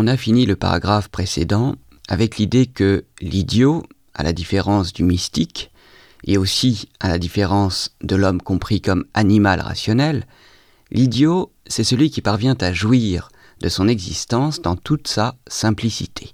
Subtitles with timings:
[0.00, 1.74] on a fini le paragraphe précédent
[2.08, 3.82] avec l'idée que l'idiot,
[4.14, 5.70] à la différence du mystique,
[6.24, 10.26] et aussi à la différence de l'homme compris comme animal rationnel,
[10.90, 13.28] l'idiot, c'est celui qui parvient à jouir
[13.60, 16.32] de son existence dans toute sa simplicité.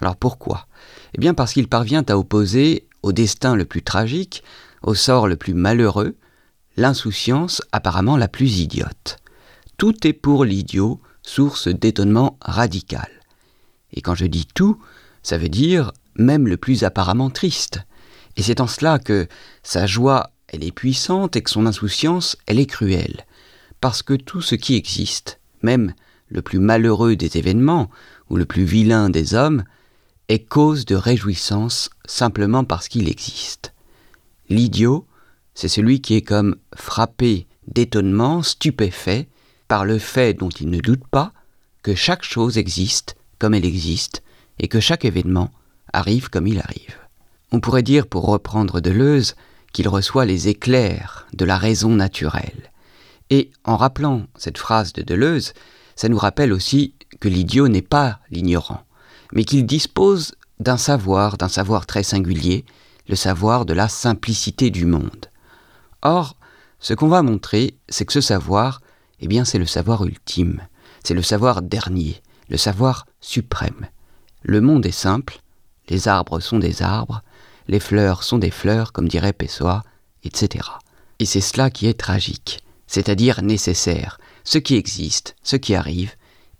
[0.00, 0.66] Alors pourquoi?
[1.12, 4.42] Eh bien parce qu'il parvient à opposer au destin le plus tragique,
[4.82, 6.16] au sort le plus malheureux,
[6.78, 9.18] l'insouciance apparemment la plus idiote.
[9.76, 13.08] Tout est pour l'idiot source d'étonnement radical.
[13.92, 14.80] Et quand je dis tout,
[15.22, 17.80] ça veut dire même le plus apparemment triste.
[18.36, 19.26] Et c'est en cela que
[19.62, 23.24] sa joie, elle est puissante et que son insouciance, elle est cruelle.
[23.80, 25.94] Parce que tout ce qui existe, même
[26.28, 27.90] le plus malheureux des événements
[28.30, 29.64] ou le plus vilain des hommes,
[30.28, 33.72] est cause de réjouissance simplement parce qu'il existe.
[34.48, 35.06] L'idiot,
[35.54, 39.28] c'est celui qui est comme frappé d'étonnement, stupéfait,
[39.74, 41.32] par le fait dont il ne doute pas
[41.82, 44.22] que chaque chose existe comme elle existe,
[44.60, 45.50] et que chaque événement
[45.92, 46.96] arrive comme il arrive.
[47.50, 49.34] On pourrait dire, pour reprendre Deleuze,
[49.72, 52.70] qu'il reçoit les éclairs de la raison naturelle.
[53.30, 55.54] Et en rappelant cette phrase de Deleuze,
[55.96, 58.84] ça nous rappelle aussi que l'idiot n'est pas l'ignorant,
[59.32, 62.64] mais qu'il dispose d'un savoir, d'un savoir très singulier,
[63.08, 65.26] le savoir de la simplicité du monde.
[66.02, 66.36] Or,
[66.78, 68.80] ce qu'on va montrer, c'est que ce savoir,
[69.24, 70.60] eh bien, c'est le savoir ultime,
[71.02, 73.88] c'est le savoir dernier, le savoir suprême.
[74.42, 75.40] Le monde est simple,
[75.88, 77.22] les arbres sont des arbres,
[77.66, 79.82] les fleurs sont des fleurs, comme dirait Pessoa,
[80.24, 80.68] etc.
[81.20, 84.18] Et c'est cela qui est tragique, c'est-à-dire nécessaire.
[84.44, 86.16] Ce qui existe, ce qui arrive,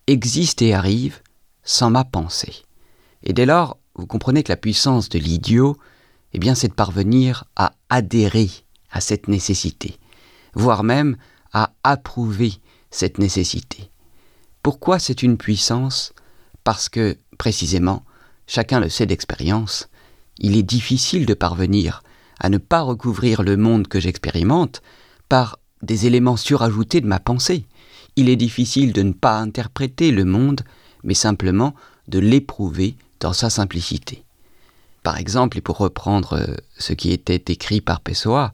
[0.06, 1.20] existe et arrive
[1.64, 2.62] sans ma pensée.
[3.24, 5.76] Et dès lors, vous comprenez que la puissance de l'idiot,
[6.32, 8.48] eh bien, c'est de parvenir à adhérer
[8.90, 9.98] à cette nécessité,
[10.54, 11.18] voire même
[11.54, 12.52] à approuver
[12.90, 13.90] cette nécessité.
[14.62, 16.12] Pourquoi c'est une puissance?
[16.64, 18.04] Parce que, précisément,
[18.46, 19.88] chacun le sait d'expérience,
[20.38, 22.02] il est difficile de parvenir
[22.40, 24.82] à ne pas recouvrir le monde que j'expérimente
[25.28, 27.66] par des éléments surajoutés de ma pensée.
[28.16, 30.62] Il est difficile de ne pas interpréter le monde,
[31.02, 31.74] mais simplement
[32.08, 34.24] de l'éprouver dans sa simplicité.
[35.02, 38.52] Par exemple, et pour reprendre euh, ce qui était écrit par Pessoa,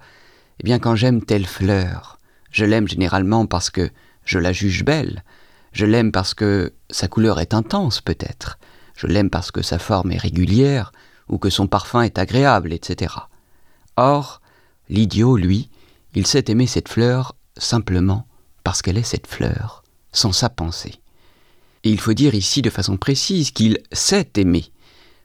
[0.59, 2.20] eh bien quand j'aime telle fleur,
[2.51, 3.91] je l'aime généralement parce que
[4.25, 5.25] je la juge belle,
[5.73, 8.59] je l'aime parce que sa couleur est intense peut-être,
[8.97, 10.93] je l'aime parce que sa forme est régulière,
[11.31, 13.15] ou que son parfum est agréable, etc.
[13.97, 14.43] Or,
[14.89, 15.71] l'idiot, lui,
[16.15, 18.27] il sait aimer cette fleur simplement
[18.65, 20.97] parce qu'elle est cette fleur, sans sa pensée.
[21.85, 24.73] Et il faut dire ici de façon précise qu'il sait aimer.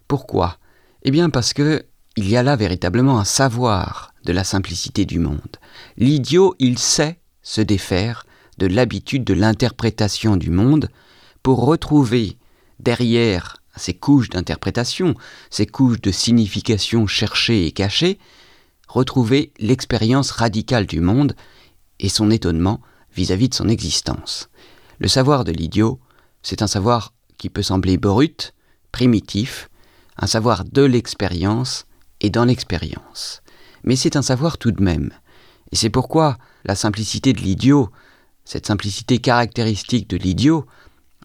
[0.08, 0.58] Pourquoi?
[1.04, 1.86] Eh bien parce que
[2.18, 5.58] il y a là véritablement un savoir de la simplicité du monde.
[5.98, 8.26] L'idiot, il sait se défaire
[8.58, 10.90] de l'habitude de l'interprétation du monde
[11.44, 12.38] pour retrouver
[12.80, 15.16] derrière ces couches d'interprétation,
[15.50, 18.20] ces couches de signification cherchées et cachées,
[18.88, 21.36] retrouver l'expérience radicale du monde
[22.00, 22.82] et son étonnement
[23.14, 24.50] vis-à-vis -vis de son existence.
[25.00, 26.00] Le savoir de l'idiot,
[26.42, 28.54] c'est un savoir qui peut sembler brut,
[28.92, 29.70] primitif,
[30.18, 31.86] un savoir de l'expérience
[32.22, 33.42] et dans l'expérience.
[33.84, 35.12] Mais c'est un savoir tout de même.
[35.76, 37.90] Et c'est pourquoi la simplicité de l'idiot,
[38.46, 40.66] cette simplicité caractéristique de l'idiot,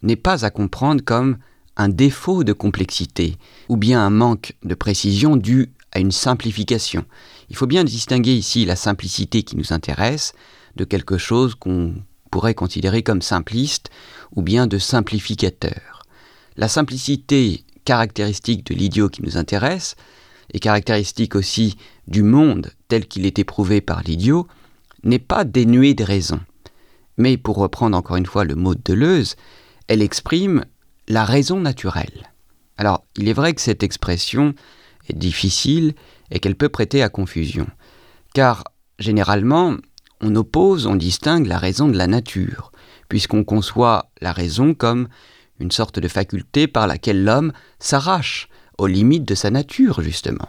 [0.02, 1.38] n'est pas à comprendre comme
[1.76, 3.36] un défaut de complexité
[3.68, 7.04] ou bien un manque de précision dû à une simplification.
[7.48, 10.32] Il faut bien distinguer ici la simplicité qui nous intéresse
[10.74, 11.94] de quelque chose qu'on
[12.32, 13.88] pourrait considérer comme simpliste
[14.34, 16.02] ou bien de simplificateur.
[16.56, 19.94] La simplicité caractéristique de l'idiot qui nous intéresse
[20.52, 21.76] et caractéristique aussi
[22.10, 24.46] du monde tel qu'il est éprouvé par l'idiot
[25.04, 26.40] n'est pas dénuée de raison.
[27.16, 29.36] Mais pour reprendre encore une fois le mot de Deleuze,
[29.88, 30.64] elle exprime
[31.08, 32.30] la raison naturelle.
[32.76, 34.54] Alors, il est vrai que cette expression
[35.08, 35.94] est difficile
[36.30, 37.66] et qu'elle peut prêter à confusion,
[38.34, 38.64] car
[38.98, 39.76] généralement,
[40.20, 42.72] on oppose, on distingue la raison de la nature,
[43.08, 45.08] puisqu'on conçoit la raison comme
[45.58, 48.48] une sorte de faculté par laquelle l'homme s'arrache
[48.78, 50.48] aux limites de sa nature, justement.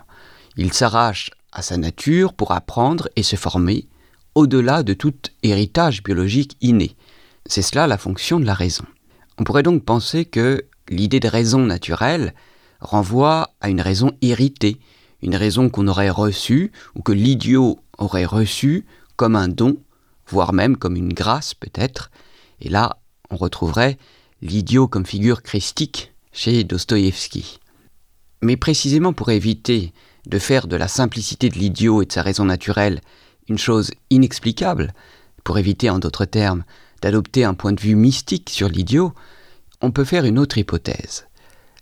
[0.55, 3.87] Il s'arrache à sa nature pour apprendre et se former
[4.35, 5.13] au-delà de tout
[5.43, 6.95] héritage biologique inné.
[7.45, 8.85] C'est cela la fonction de la raison.
[9.37, 12.33] On pourrait donc penser que l'idée de raison naturelle
[12.79, 14.79] renvoie à une raison irritée,
[15.21, 19.77] une raison qu'on aurait reçue ou que l'idiot aurait reçue comme un don,
[20.27, 22.11] voire même comme une grâce peut-être.
[22.59, 22.97] Et là,
[23.29, 23.97] on retrouverait
[24.41, 27.59] l'idiot comme figure christique chez Dostoïevski.
[28.41, 29.93] Mais précisément pour éviter
[30.27, 33.01] de faire de la simplicité de l'idiot et de sa raison naturelle
[33.47, 34.93] une chose inexplicable,
[35.43, 36.63] pour éviter en d'autres termes
[37.01, 39.13] d'adopter un point de vue mystique sur l'idiot,
[39.81, 41.27] on peut faire une autre hypothèse.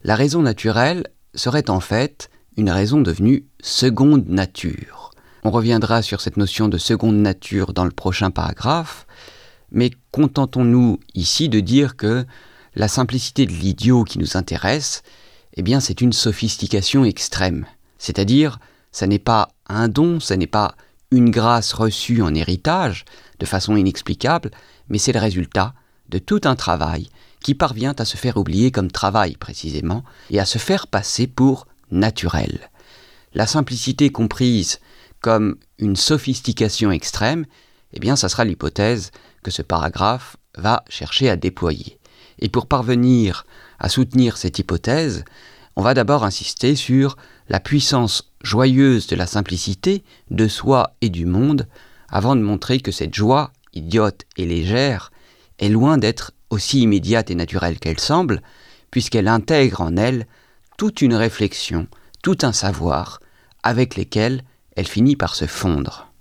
[0.04, 5.12] La raison naturelle serait en fait une raison devenue seconde nature.
[5.44, 9.06] On reviendra sur cette notion de seconde nature dans le prochain paragraphe,
[9.72, 12.26] mais contentons-nous ici de dire que
[12.76, 15.04] la simplicité de l'idiot qui nous intéresse,
[15.56, 17.66] eh bien c'est une sophistication extrême.
[18.00, 18.60] C'est-à-dire,
[18.92, 20.76] ça n'est pas un don, ça n'est pas
[21.12, 23.06] une grâce reçue en héritage
[23.40, 24.52] de façon inexplicable,
[24.90, 25.74] mais c'est le résultat
[26.10, 27.10] de tout un travail
[27.42, 31.68] qui parvient à se faire oublier comme travail précisément et à se faire passer pour
[31.92, 32.70] naturel.
[33.34, 34.80] La simplicité comprise
[35.22, 37.46] comme une sophistication extrême,
[37.94, 39.12] eh bien ça sera l'hypothèse
[39.44, 42.00] que ce paragraphe va chercher à déployer.
[42.40, 43.46] Et pour parvenir
[43.80, 45.24] à soutenir cette hypothèse,
[45.80, 47.16] on va d'abord insister sur
[47.48, 51.70] la puissance joyeuse de la simplicité de soi et du monde,
[52.10, 55.10] avant de montrer que cette joie, idiote et légère,
[55.58, 58.42] est loin d'être aussi immédiate et naturelle qu'elle semble,
[58.92, 60.28] puisqu'elle intègre en elle
[60.78, 61.88] toute une réflexion,
[62.22, 63.22] tout un savoir,
[63.64, 64.42] avec lesquels
[64.76, 66.12] elle finit par se fondre.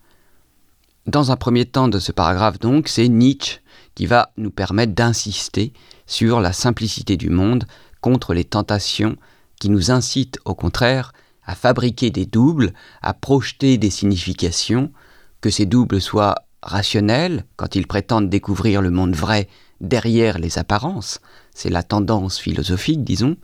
[1.09, 3.59] Dans un premier temps de ce paragraphe donc, c'est Nietzsche
[3.97, 5.73] qui va nous permettre d'insister
[6.07, 7.65] sur la simplicité du monde
[8.01, 9.17] contre les tentations
[9.59, 11.13] qui nous incitent au contraire
[11.45, 12.73] à fabriquer des doubles,
[13.03, 14.93] à projeter des significations,
[15.41, 19.49] que ces doubles soient rationnels quand ils prétendent découvrir le monde vrai
[19.81, 21.21] derrière les apparences,
[21.55, 23.37] c'est la tendance philosophique, disons,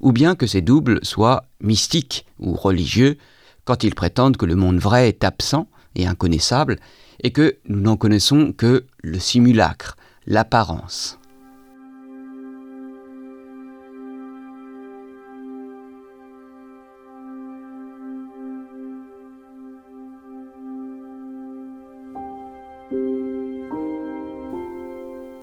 [0.00, 3.18] ou bien que ces doubles soient mystiques ou religieux
[3.64, 6.78] quand ils prétendent que le monde vrai est absent et inconnaissable,
[7.22, 9.96] et que nous n'en connaissons que le simulacre,
[10.26, 11.18] l'apparence.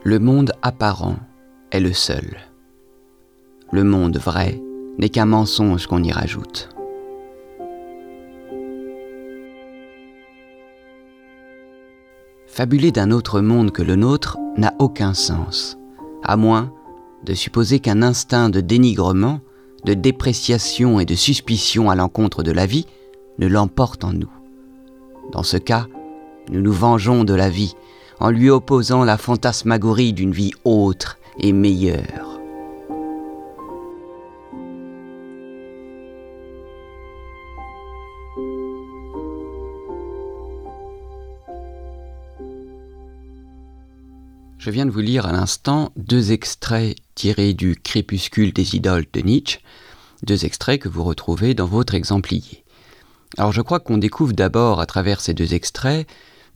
[0.03, 1.17] Le monde apparent
[1.71, 2.39] est le seul.
[3.71, 4.59] Le monde vrai
[4.97, 6.69] n'est qu'un mensonge qu'on y rajoute.
[12.47, 15.77] Fabuler d'un autre monde que le nôtre n'a aucun sens,
[16.23, 16.73] à moins
[17.23, 19.39] de supposer qu'un instinct de dénigrement,
[19.85, 22.87] de dépréciation et de suspicion à l'encontre de la vie
[23.37, 24.31] ne l'emporte en nous.
[25.31, 25.85] Dans ce cas,
[26.49, 27.75] nous nous vengeons de la vie
[28.21, 32.39] en lui opposant la fantasmagorie d'une vie autre et meilleure.
[44.59, 49.21] Je viens de vous lire à l'instant deux extraits tirés du Crépuscule des idoles de
[49.21, 49.59] Nietzsche,
[50.21, 52.63] deux extraits que vous retrouvez dans votre exemplier.
[53.39, 56.05] Alors je crois qu'on découvre d'abord à travers ces deux extraits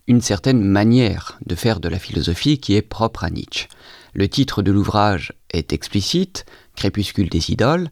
[0.07, 3.67] une certaine manière de faire de la philosophie qui est propre à Nietzsche.
[4.13, 7.89] Le titre de l'ouvrage est explicite, Crépuscule des idoles.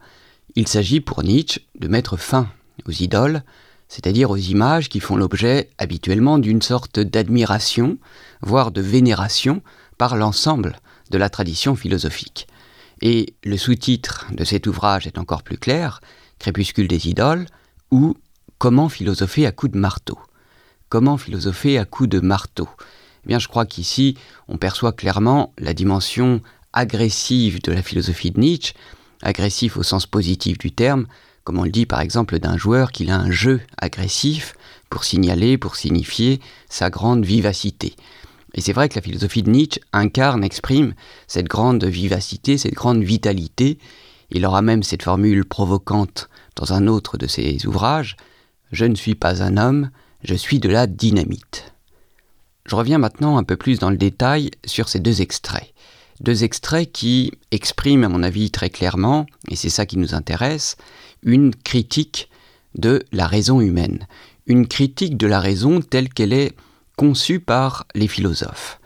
[0.56, 2.50] Il s'agit pour Nietzsche de mettre fin
[2.88, 3.44] aux idoles,
[3.88, 7.98] c'est-à-dire aux images qui font l'objet habituellement d'une sorte d'admiration,
[8.42, 9.62] voire de vénération,
[9.98, 10.80] par l'ensemble
[11.12, 12.48] de la tradition philosophique.
[13.02, 16.02] Et le sous-titre de cet ouvrage est encore plus clair,
[16.40, 17.48] Crépuscule des idoles,
[17.92, 18.16] ou
[18.58, 20.18] Comment philosopher à coups de marteau.
[20.94, 22.70] Comment philosopher à coups de marteau
[23.26, 24.16] Eh bien, je crois qu'ici,
[24.48, 26.40] on perçoit clairement la dimension
[26.72, 28.76] agressive de la philosophie de Nietzsche,
[29.24, 31.08] agressif au sens positif du terme,
[31.46, 34.54] comme on le dit par exemple d'un joueur qu'il a un jeu agressif
[34.92, 37.96] pour signaler, pour signifier sa grande vivacité.
[38.54, 40.94] Et c'est vrai que la philosophie de Nietzsche incarne, exprime
[41.26, 43.80] cette grande vivacité, cette grande vitalité.
[44.30, 48.16] Il aura même cette formule provocante dans un autre de ses ouvrages
[48.72, 49.90] Je ne suis pas un homme,
[50.24, 51.74] je suis de la dynamite.
[52.66, 55.74] Je reviens maintenant un peu plus dans le détail sur ces deux extraits.
[56.22, 60.78] Deux extraits qui expriment, à mon avis, très clairement, et c'est ça qui nous intéresse,
[61.24, 62.30] une critique
[62.76, 64.08] de la raison humaine,
[64.48, 66.56] une critique de la raison telle qu'elle est
[66.96, 68.80] conçue par les philosophes.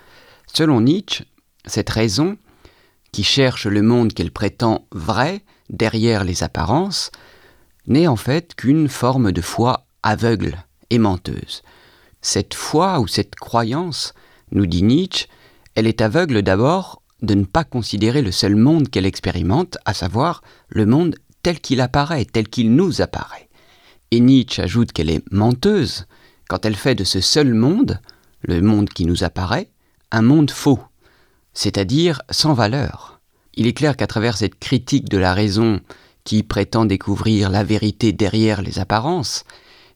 [0.51, 1.25] Selon Nietzsche,
[1.65, 2.37] cette raison,
[3.11, 7.11] qui cherche le monde qu'elle prétend vrai derrière les apparences,
[7.85, 11.61] n'est en fait qu'une forme de foi aveugle, et menteuse.
[12.21, 14.13] Cette foi ou cette croyance,
[14.51, 15.27] nous dit Nietzsche,
[15.75, 20.41] elle est aveugle d'abord de ne pas considérer le seul monde qu'elle expérimente, à savoir
[20.69, 23.49] le monde tel qu'il apparaît, tel qu'il nous apparaît.
[24.11, 26.05] Et Nietzsche ajoute qu'elle est menteuse
[26.47, 27.99] quand elle fait de ce seul monde,
[28.41, 29.69] le monde qui nous apparaît,
[30.11, 30.79] un monde faux,
[31.53, 33.19] c'est-à-dire sans valeur.
[33.55, 35.81] Il est clair qu'à travers cette critique de la raison
[36.23, 39.43] qui prétend découvrir la vérité derrière les apparences,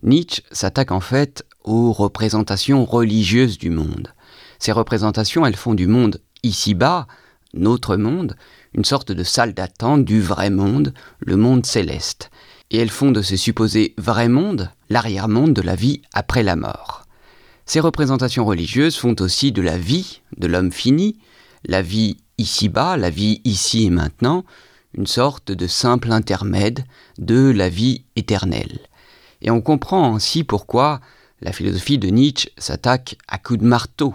[0.03, 4.13] Nietzsche s'attaque en fait aux représentations religieuses du monde.
[4.59, 7.07] Ces représentations, elles font du monde ici-bas,
[7.53, 8.35] notre monde,
[8.73, 12.31] une sorte de salle d'attente du vrai monde, le monde céleste.
[12.71, 17.05] Et elles font de ce supposé vrai monde l'arrière-monde de la vie après la mort.
[17.65, 21.17] Ces représentations religieuses font aussi de la vie, de l'homme fini,
[21.65, 24.45] la vie ici-bas, la vie ici et maintenant,
[24.97, 26.83] une sorte de simple intermède
[27.17, 28.79] de la vie éternelle.
[29.41, 31.01] Et on comprend ainsi pourquoi
[31.41, 34.13] la philosophie de Nietzsche s'attaque à coups de marteau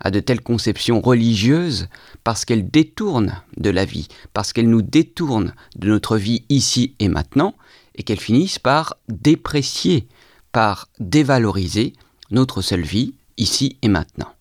[0.00, 1.88] à de telles conceptions religieuses
[2.24, 7.08] parce qu'elles détournent de la vie, parce qu'elles nous détournent de notre vie ici et
[7.08, 7.54] maintenant,
[7.94, 10.08] et qu'elles finissent par déprécier,
[10.52, 11.94] par dévaloriser
[12.30, 14.32] notre seule vie ici et maintenant.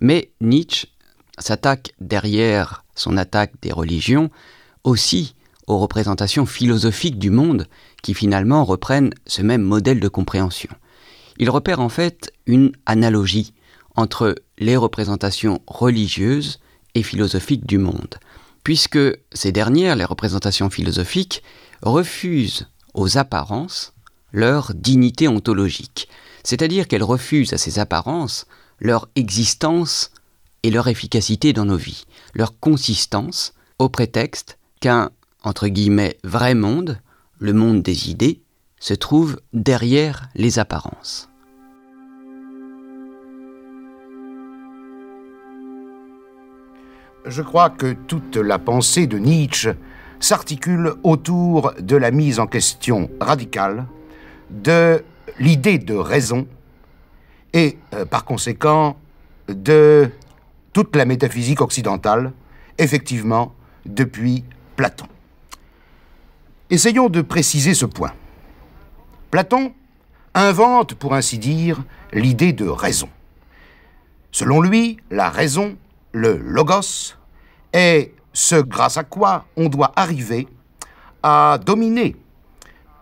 [0.00, 0.88] Mais Nietzsche
[1.38, 4.30] s'attaque derrière son attaque des religions
[4.84, 5.34] aussi
[5.66, 7.66] aux représentations philosophiques du monde
[8.02, 10.70] qui finalement reprennent ce même modèle de compréhension.
[11.38, 13.52] Il repère en fait une analogie
[13.96, 16.60] entre les représentations religieuses
[16.94, 18.16] et philosophiques du monde,
[18.62, 18.98] puisque
[19.32, 21.42] ces dernières, les représentations philosophiques,
[21.82, 23.92] refusent aux apparences
[24.32, 26.08] leur dignité ontologique,
[26.42, 28.46] c'est-à-dire qu'elles refusent à ces apparences
[28.78, 30.10] leur existence
[30.62, 32.04] et leur efficacité dans nos vies,
[32.34, 35.10] leur consistance, au prétexte qu'un,
[35.46, 37.00] entre guillemets, vrai monde,
[37.38, 38.42] le monde des idées,
[38.80, 41.30] se trouve derrière les apparences.
[47.24, 49.70] Je crois que toute la pensée de Nietzsche
[50.18, 53.86] s'articule autour de la mise en question radicale
[54.50, 55.04] de
[55.38, 56.48] l'idée de raison
[57.52, 58.96] et, euh, par conséquent,
[59.48, 60.10] de
[60.72, 62.32] toute la métaphysique occidentale,
[62.78, 64.42] effectivement, depuis
[64.74, 65.06] Platon.
[66.68, 68.12] Essayons de préciser ce point.
[69.30, 69.72] Platon
[70.34, 73.08] invente, pour ainsi dire, l'idée de raison.
[74.32, 75.76] Selon lui, la raison,
[76.10, 77.14] le logos,
[77.72, 80.48] est ce grâce à quoi on doit arriver
[81.22, 82.16] à dominer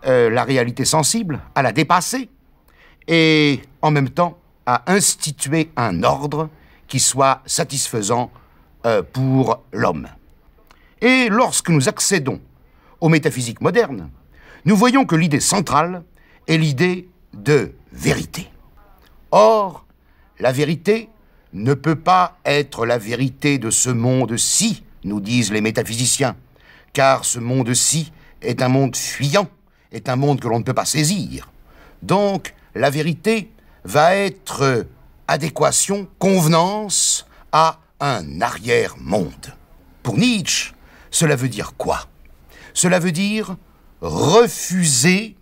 [0.05, 2.29] euh, la réalité sensible, à la dépasser,
[3.07, 6.49] et en même temps à instituer un ordre
[6.87, 8.29] qui soit satisfaisant
[8.85, 10.07] euh, pour l'homme.
[11.01, 12.39] Et lorsque nous accédons
[13.05, 14.09] aux métaphysiques modernes,
[14.65, 16.03] nous voyons que l'idée centrale
[16.47, 18.49] est l'idée de vérité.
[19.29, 19.85] Or,
[20.39, 21.09] la vérité
[21.53, 26.35] ne peut pas être la vérité de ce monde-ci, nous disent les métaphysiciens,
[26.93, 29.47] car ce monde-ci est un monde fuyant,
[29.91, 31.51] est un monde que l'on ne peut pas saisir.
[32.01, 33.51] Donc, la vérité
[33.83, 34.87] va être
[35.27, 39.53] adéquation, convenance à un arrière-monde.
[40.01, 40.73] Pour Nietzsche,
[41.11, 42.07] cela veut dire quoi?
[42.75, 43.55] Cela veut dire
[44.01, 45.35] refuser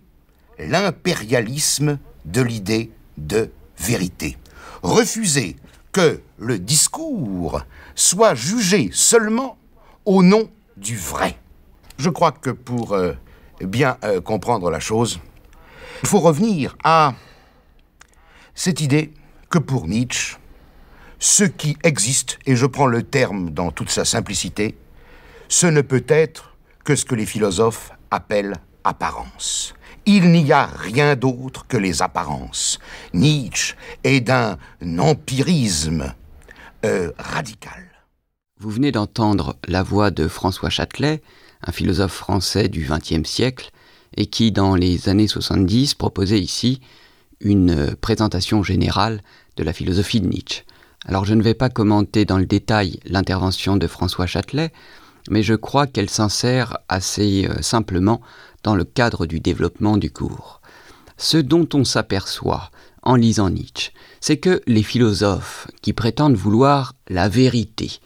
[0.58, 4.38] l'impérialisme de l'idée de vérité.
[4.82, 5.56] Refuser
[5.92, 7.60] que le discours
[7.96, 9.58] soit jugé seulement
[10.04, 11.36] au nom du vrai.
[11.98, 13.14] Je crois que pour euh,
[13.60, 15.18] bien euh, comprendre la chose,
[16.02, 17.14] il faut revenir à
[18.54, 19.12] cette idée
[19.50, 20.36] que pour Nietzsche,
[21.18, 24.76] ce qui existe, et je prends le terme dans toute sa simplicité,
[25.48, 26.53] ce ne peut être
[26.84, 29.74] que ce que les philosophes appellent apparence.
[30.06, 32.78] Il n'y a rien d'autre que les apparences.
[33.14, 33.74] Nietzsche
[34.04, 34.58] est d'un
[34.98, 36.12] empirisme
[36.84, 37.90] euh, radical.
[38.60, 41.22] Vous venez d'entendre la voix de François Châtelet,
[41.66, 43.70] un philosophe français du XXe siècle,
[44.16, 46.80] et qui, dans les années 70, proposait ici
[47.40, 49.22] une présentation générale
[49.56, 50.62] de la philosophie de Nietzsche.
[51.06, 54.72] Alors je ne vais pas commenter dans le détail l'intervention de François Châtelet,
[55.30, 58.20] mais je crois qu'elle s'insère assez euh, simplement
[58.62, 60.60] dans le cadre du développement du cours.
[61.16, 62.70] Ce dont on s'aperçoit
[63.02, 68.00] en lisant Nietzsche, c'est que les philosophes qui prétendent vouloir la vérité,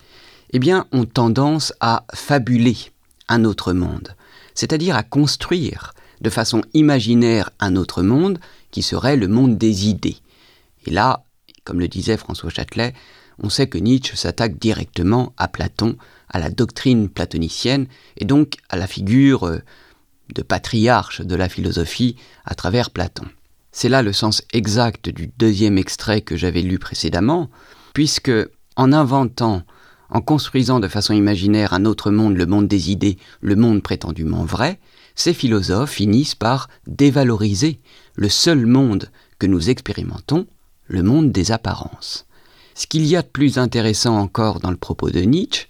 [0.53, 2.77] eh bien, ont tendance à fabuler
[3.29, 4.15] un autre monde,
[4.55, 8.39] c'est-à-dire à construire de façon imaginaire un autre monde
[8.71, 10.17] qui serait le monde des idées.
[10.87, 11.23] Et là,
[11.65, 12.95] comme le disait François Châtelet,
[13.41, 15.97] on sait que Nietzsche s'attaque directement à Platon,
[16.31, 19.59] à la doctrine platonicienne, et donc à la figure euh,
[20.35, 23.27] de patriarche de la philosophie à travers Platon.
[23.73, 27.51] C'est là le sens exact du deuxième extrait que j'avais lu précédemment,
[27.95, 28.33] puisque
[28.77, 29.63] en inventant,
[30.11, 34.45] en construisant de façon imaginaire un autre monde, le monde des idées, le monde prétendument
[34.45, 34.81] vrai,
[35.15, 37.81] ces philosophes finissent par dévaloriser
[38.15, 40.47] le seul monde que nous expérimentons,
[40.87, 42.27] le monde des apparences.
[42.75, 45.67] Ce qu'il y a de plus intéressant encore dans le propos de Nietzsche,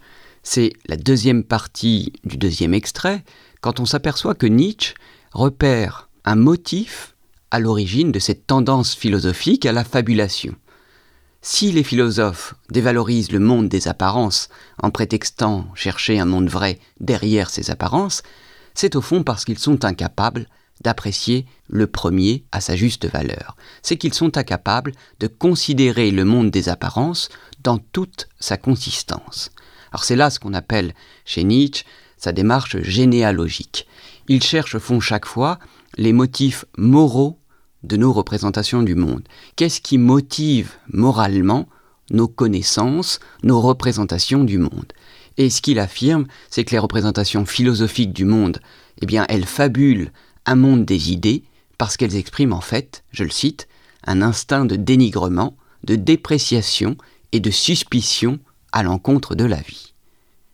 [0.51, 3.23] c'est la deuxième partie du deuxième extrait,
[3.61, 4.95] quand on s'aperçoit que Nietzsche
[5.33, 7.15] repère un motif
[7.51, 10.55] à l'origine de cette tendance philosophique à la fabulation.
[11.43, 14.49] Si les philosophes dévalorisent le monde des apparences
[14.83, 18.23] en prétextant chercher un monde vrai derrière ces apparences,
[18.73, 20.47] c'est au fond parce qu'ils sont incapables
[20.81, 23.55] d'apprécier le premier à sa juste valeur.
[23.83, 27.29] C'est qu'ils sont incapables de considérer le monde des apparences
[27.63, 29.51] dans toute sa consistance.
[29.93, 31.85] Alors c'est là ce qu'on appelle chez Nietzsche
[32.19, 33.87] sa démarche généalogique.
[34.29, 35.59] Il cherche au fond chaque fois
[35.97, 37.39] les motifs moraux
[37.85, 39.23] de nos représentations du monde.
[39.57, 41.69] Qu'est-ce qui motive moralement
[42.11, 44.93] nos connaissances, nos représentations du monde?
[45.37, 48.61] Et ce qu'il affirme, c'est que les représentations philosophiques du monde,
[49.01, 50.11] eh bien, elles fabulent
[50.45, 51.45] un monde des idées
[51.79, 53.69] parce qu'elles expriment en fait, je le cite,
[54.05, 56.97] un instinct de dénigrement, de dépréciation
[57.31, 58.41] et de suspicion
[58.73, 59.95] à l'encontre de la vie.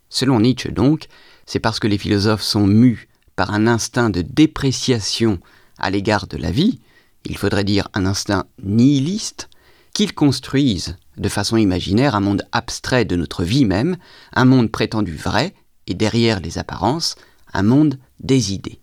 [0.09, 1.07] Selon Nietzsche donc,
[1.45, 5.39] c'est parce que les philosophes sont mus par un instinct de dépréciation
[5.77, 6.79] à l'égard de la vie,
[7.25, 9.49] il faudrait dire un instinct nihiliste,
[9.93, 13.97] qu'ils construisent de façon imaginaire un monde abstrait de notre vie même,
[14.33, 15.53] un monde prétendu vrai,
[15.87, 17.15] et derrière les apparences,
[17.53, 18.79] un monde des idées.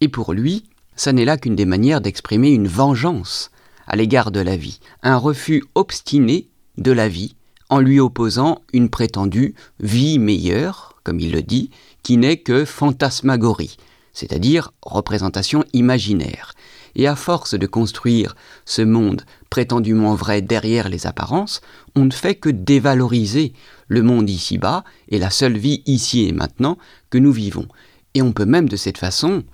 [0.00, 0.64] Et pour lui,
[0.96, 3.50] ça n'est là qu'une des manières d'exprimer une vengeance
[3.86, 7.34] à l'égard de la vie, un refus obstiné de la vie
[7.70, 11.70] en lui opposant une prétendue vie meilleure, comme il le dit,
[12.02, 13.76] qui n'est que fantasmagorie,
[14.12, 16.52] c'est-à-dire représentation imaginaire.
[16.96, 18.34] Et à force de construire
[18.64, 21.60] ce monde prétendument vrai derrière les apparences,
[21.94, 23.52] on ne fait que dévaloriser
[23.86, 26.76] le monde ici-bas et la seule vie ici et maintenant
[27.08, 27.68] que nous vivons.
[28.14, 29.44] Et on peut même de cette façon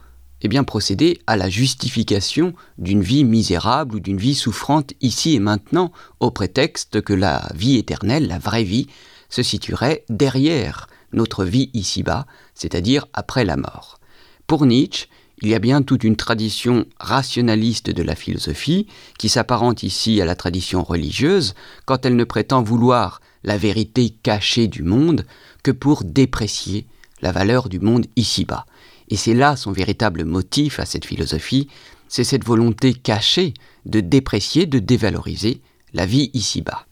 [0.43, 5.41] eh bien, procéder à la justification d'une vie misérable ou d'une vie souffrante ici et
[5.41, 8.89] maintenant, au prétexte que la vie éternelle, la vraie vie,
[9.29, 13.99] se situerait derrière notre vie ici-bas, c'est-à-dire après la mort.
[14.47, 15.09] Pour Nietzsche,
[15.43, 18.87] il y a bien toute une tradition rationaliste de la philosophie
[19.19, 24.67] qui s'apparente ici à la tradition religieuse quand elle ne prétend vouloir la vérité cachée
[24.67, 25.27] du monde
[25.63, 26.87] que pour déprécier
[27.21, 28.67] la valeur du monde ici-bas.
[29.09, 31.69] Et c'est là son véritable motif à cette philosophie,
[32.09, 35.61] c'est cette volonté cachée de déprécier, de dévaloriser
[35.93, 36.87] la vie ici-bas.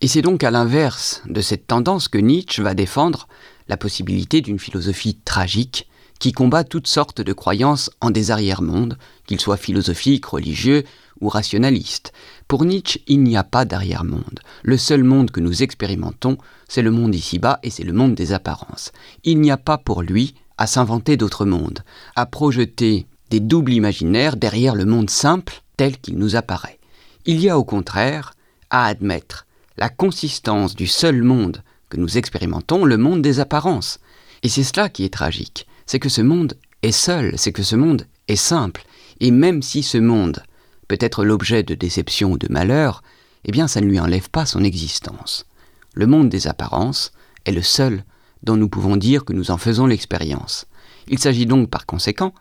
[0.00, 3.28] Et c'est donc à l'inverse de cette tendance que Nietzsche va défendre
[3.68, 9.40] la possibilité d'une philosophie tragique qui combat toutes sortes de croyances en des arrière-mondes, qu'ils
[9.40, 10.84] soient philosophiques, religieux
[11.20, 12.12] ou rationalistes.
[12.46, 14.40] Pour Nietzsche, il n'y a pas d'arrière-monde.
[14.62, 16.36] Le seul monde que nous expérimentons,
[16.68, 18.92] c'est le monde ici-bas et c'est le monde des apparences.
[19.24, 21.80] Il n'y a pas pour lui à s'inventer d'autres mondes,
[22.16, 26.78] à projeter des doubles imaginaires derrière le monde simple tel qu'il nous apparaît.
[27.24, 28.34] Il y a au contraire
[28.68, 29.46] à admettre
[29.78, 34.00] la consistance du seul monde que nous expérimentons, le monde des apparences.
[34.42, 37.76] Et c'est cela qui est tragique, c'est que ce monde est seul, c'est que ce
[37.76, 38.84] monde est simple,
[39.20, 40.42] et même si ce monde
[40.88, 43.02] peut être l'objet de déception ou de malheur,
[43.46, 45.46] eh bien ça ne lui enlève pas son existence.
[45.94, 47.12] Le monde des apparences
[47.46, 48.04] est le seul
[48.42, 50.66] dont nous pouvons dire que nous en faisons l'expérience.
[51.08, 52.34] Il s'agit donc par conséquent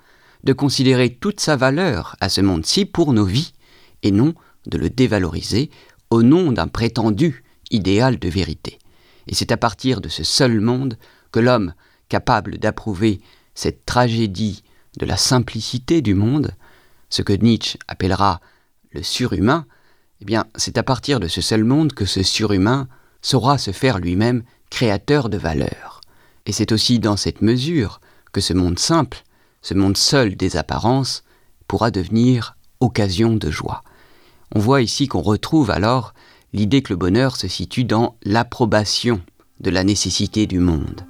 [0.43, 3.53] de considérer toute sa valeur à ce monde-ci pour nos vies,
[4.03, 4.33] et non
[4.67, 5.69] de le dévaloriser
[6.09, 8.79] au nom d'un prétendu idéal de vérité.
[9.27, 10.97] Et c'est à partir de ce seul monde
[11.31, 11.73] que l'homme,
[12.07, 13.21] capable d'approuver
[13.53, 14.63] cette tragédie
[14.97, 16.55] de la simplicité du monde,
[17.09, 18.41] ce que Nietzsche appellera
[18.91, 19.65] le surhumain,
[20.21, 22.87] eh bien, c'est à partir de ce seul monde que ce surhumain
[23.21, 26.01] saura se faire lui-même créateur de valeur.
[26.45, 28.01] Et c'est aussi dans cette mesure
[28.31, 29.23] que ce monde simple,
[29.61, 31.23] ce monde seul des apparences,
[31.67, 33.83] pourra devenir occasion de joie.
[34.55, 36.13] On voit ici qu'on retrouve alors
[36.53, 39.21] l'idée que le bonheur se situe dans l'approbation
[39.59, 41.05] de la nécessité du monde.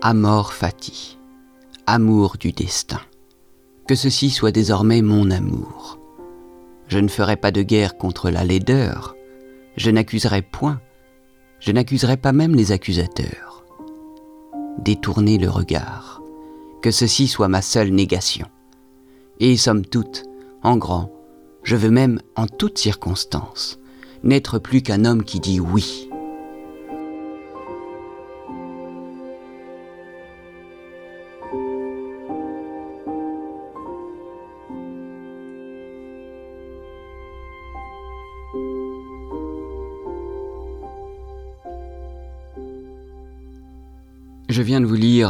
[0.00, 1.18] Amor fati,
[1.88, 3.00] amour du destin.
[3.88, 5.98] Que ceci soit désormais mon amour.
[6.86, 9.16] Je ne ferai pas de guerre contre la laideur,
[9.76, 10.80] je n'accuserai point,
[11.58, 13.64] je n'accuserai pas même les accusateurs.
[14.78, 16.22] Détournez le regard,
[16.80, 18.46] que ceci soit ma seule négation.
[19.40, 20.22] Et somme toute,
[20.62, 21.10] en grand,
[21.64, 23.80] je veux même, en toutes circonstances,
[24.22, 26.07] n'être plus qu'un homme qui dit oui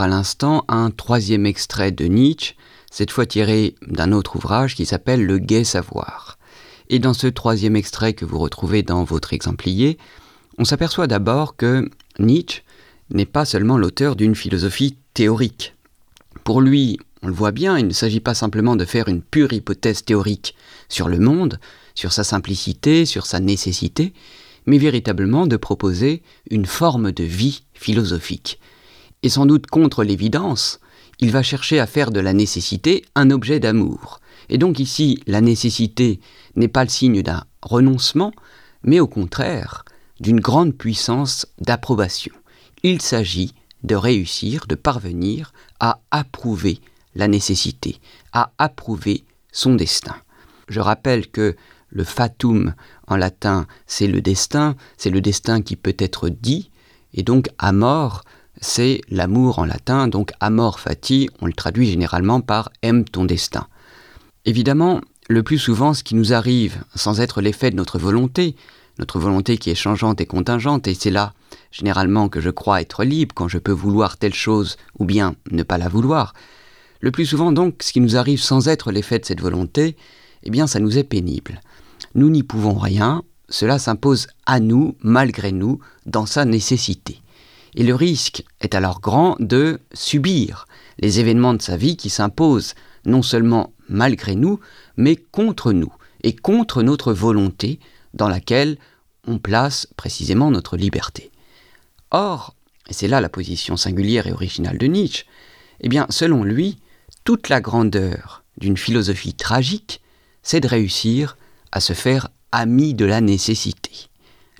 [0.01, 2.55] à l'instant un troisième extrait de Nietzsche,
[2.91, 6.39] cette fois tiré d'un autre ouvrage qui s'appelle Le gai savoir.
[6.89, 9.99] Et dans ce troisième extrait que vous retrouvez dans votre exemplier,
[10.57, 12.63] on s'aperçoit d'abord que Nietzsche
[13.11, 15.75] n'est pas seulement l'auteur d'une philosophie théorique.
[16.45, 19.53] Pour lui, on le voit bien, il ne s'agit pas simplement de faire une pure
[19.53, 20.55] hypothèse théorique
[20.89, 21.59] sur le monde,
[21.95, 24.13] sur sa simplicité, sur sa nécessité,
[24.67, 28.61] mais véritablement de proposer une forme de vie philosophique.
[29.23, 30.81] Et sans doute contre l'évidence,
[31.21, 34.21] il va chercher à faire de la nécessité un objet d'amour.
[34.49, 36.21] Et donc ici, la nécessité
[36.57, 38.33] n'est pas le signe d'un renoncement,
[38.83, 39.85] mais au contraire
[40.21, 42.35] d'une grande puissance d'approbation.
[42.83, 46.81] Il s'agit de réussir, de parvenir à approuver
[47.15, 48.01] la nécessité,
[48.33, 50.17] à approuver son destin.
[50.69, 51.57] Je rappelle que
[51.91, 52.75] le fatum
[53.07, 56.71] en latin, c'est le destin, c'est le destin qui peut être dit,
[57.15, 58.23] et donc amor,
[58.61, 63.67] c'est l'amour en latin, donc amor fati, on le traduit généralement par aime ton destin.
[64.45, 68.57] Évidemment, le plus souvent, ce qui nous arrive, sans être l'effet de notre volonté,
[68.99, 71.35] notre volonté qui est changeante et contingente, et c'est là
[71.71, 75.63] généralement que je crois être libre quand je peux vouloir telle chose ou bien ne
[75.63, 76.33] pas la vouloir.
[77.01, 79.97] Le plus souvent donc, ce qui nous arrive sans être l'effet de cette volonté,
[80.43, 81.61] eh bien ça nous est pénible.
[82.15, 87.21] Nous n'y pouvons rien, cela s'impose à nous, malgré nous, dans sa nécessité.
[87.79, 90.67] Et le risque est alors grand de subir
[90.99, 94.59] les événements de sa vie qui s'imposent non seulement malgré nous,
[94.97, 95.93] mais contre nous,
[96.25, 97.79] et contre notre volonté,
[98.15, 98.79] dans laquelle
[99.29, 101.31] on place précisément notre liberté.
[102.11, 102.57] Or,
[102.89, 105.25] et c'est là la position singulière et originale de Nietzsche,
[105.81, 106.79] eh bien, selon lui,
[107.23, 110.01] toute la grandeur d'une philosophie tragique,
[110.43, 111.37] c'est de réussir
[111.71, 114.09] à se faire ami de la nécessité.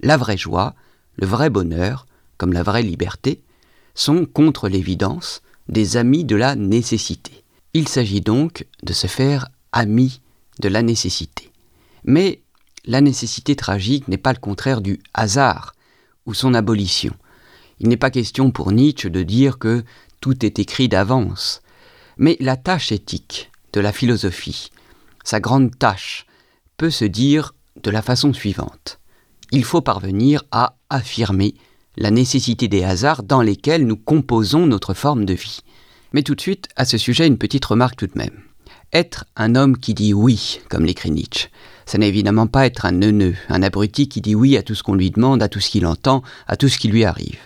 [0.05, 0.77] La vraie joie,
[1.17, 2.07] le vrai bonheur,
[2.39, 3.43] comme la vraie liberté,
[3.95, 7.45] sont contre l'évidence des amis de la nécessité.
[7.75, 10.21] Il s'agit donc de se faire ami
[10.61, 11.53] de la nécessité.
[12.05, 12.41] Mais
[12.87, 15.75] la nécessité tragique n'est pas le contraire du hasard
[16.27, 17.15] ou son abolition.
[17.81, 19.85] Il n'est pas question pour Nietzsche de dire que
[20.21, 21.63] tout est écrit d'avance.
[22.17, 24.71] Mais la tâche éthique de la philosophie,
[25.23, 26.27] sa grande tâche,
[26.77, 28.99] peut se dire de la façon suivante.
[29.53, 31.55] Il faut parvenir à affirmer
[31.99, 35.61] la nécessité des hasards dans lesquels nous composons notre forme de vie.
[36.13, 38.41] Mais tout de suite, à ce sujet, une petite remarque tout de même.
[38.93, 41.49] Être un homme qui dit oui, comme l'écrit Nietzsche,
[41.87, 44.83] ça n'est évidemment pas être un neuneu, un abruti qui dit oui à tout ce
[44.83, 47.41] qu'on lui demande, à tout ce qu'il entend, à tout ce qui lui arrive.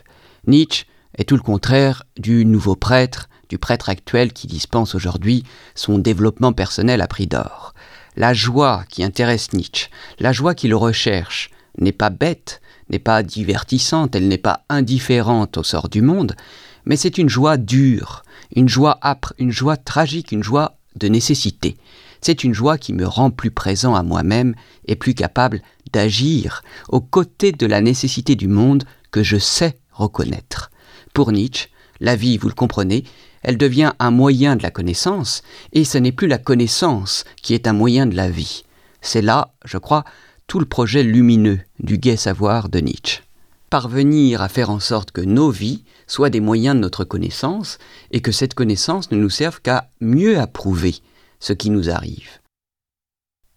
[0.47, 0.85] Nietzsche
[1.17, 6.53] est tout le contraire du nouveau prêtre, du prêtre actuel qui dispense aujourd'hui son développement
[6.53, 7.75] personnel à prix d'or.
[8.17, 9.89] La joie qui intéresse Nietzsche,
[10.19, 12.62] la joie qu'il recherche, n'est pas bête,
[12.93, 16.37] n'est pas divertissante, elle n'est pas indifférente au sort du monde,
[16.85, 18.23] mais c'est une joie dure,
[18.55, 21.77] une joie âpre, une joie tragique, une joie de nécessité.
[22.21, 24.55] C'est une joie qui me rend plus présent à moi-même
[24.87, 30.71] et plus capable d'agir aux côtés de la nécessité du monde que je sais reconnaître.
[31.15, 31.69] Pour Nietzsche,
[32.01, 33.05] la vie, vous le comprenez,
[33.43, 37.67] elle devient un moyen de la connaissance, et ce n'est plus la connaissance qui est
[37.67, 38.65] un moyen de la vie.
[39.01, 40.05] C'est là, je crois,
[40.47, 43.23] tout le projet lumineux du gai savoir de Nietzsche.
[43.71, 47.79] Parvenir à faire en sorte que nos vies soient des moyens de notre connaissance
[48.11, 50.97] et que cette connaissance ne nous serve qu'à mieux approuver
[51.41, 52.29] ce qui nous arrive.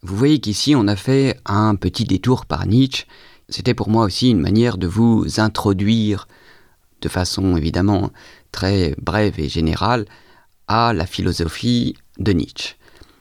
[0.02, 3.06] Vous voyez qu'ici on a fait un petit détour par Nietzsche.
[3.50, 6.28] C'était pour moi aussi une manière de vous introduire
[7.02, 8.12] de façon évidemment
[8.52, 10.06] très brève et générale
[10.67, 12.76] à la philosophie de Nietzsche.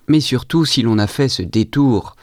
[0.08, 2.16] Mais surtout, si l'on a fait ce détour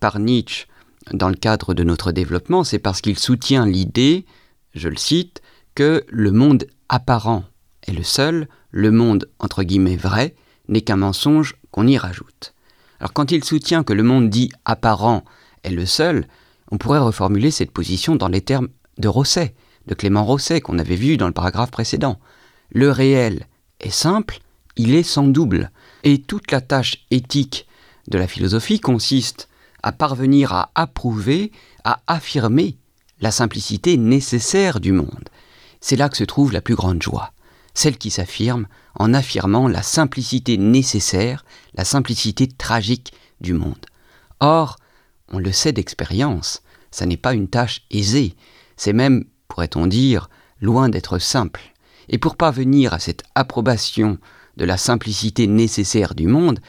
[0.00, 0.66] par Nietzsche
[1.12, 4.24] dans le cadre de notre développement, c'est parce qu'il soutient l'idée,
[4.74, 5.42] je le cite,
[5.74, 7.44] que le monde apparent
[7.86, 10.34] est le seul, le monde entre guillemets vrai
[10.68, 12.54] n'est qu'un mensonge qu'on y rajoute.
[13.00, 15.24] Alors quand il soutient que le monde dit apparent
[15.62, 16.26] est le seul,
[16.70, 19.54] on pourrait reformuler cette position dans les termes de Rosset,
[19.86, 22.18] de Clément Rosset qu'on avait vu dans le paragraphe précédent.
[22.70, 23.46] Le réel
[23.80, 24.38] est simple,
[24.76, 25.70] il est sans double,
[26.02, 27.66] et toute la tâche éthique
[28.08, 29.48] de la philosophie consiste
[29.84, 31.52] à parvenir à approuver,
[31.84, 32.78] à affirmer
[33.20, 35.28] la simplicité nécessaire du monde.
[35.82, 37.34] C'est là que se trouve la plus grande joie,
[37.74, 41.44] celle qui s'affirme en affirmant la simplicité nécessaire,
[41.74, 43.84] la simplicité tragique du monde.
[44.40, 44.76] Or,
[45.30, 48.36] on le sait d'expérience, ça n'est pas une tâche aisée,
[48.78, 50.30] c'est même, pourrait-on dire,
[50.62, 51.60] loin d'être simple.
[52.08, 54.16] Et pour parvenir à cette approbation
[54.56, 56.60] de la simplicité nécessaire du monde,